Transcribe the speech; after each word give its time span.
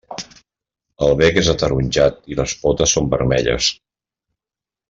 El 1.07 1.13
bec 1.19 1.37
és 1.43 1.51
ataronjat 1.53 2.19
i 2.33 2.39
les 2.41 2.57
potes 2.65 2.97
són 2.97 3.15
vermelles. 3.15 3.73